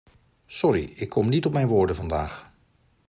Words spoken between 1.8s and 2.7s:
vandaag.